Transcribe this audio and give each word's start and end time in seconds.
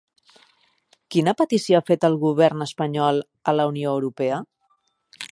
Quina 1.15 1.33
petició 1.41 1.77
ha 1.81 1.85
fet 1.89 2.07
el 2.09 2.17
govern 2.23 2.65
espanyol 2.67 3.21
a 3.53 3.55
la 3.61 3.67
Unió 3.73 3.93
Europea? 3.99 4.41